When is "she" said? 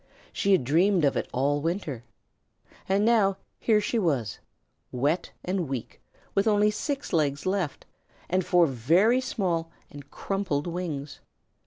0.33-0.53, 3.79-3.99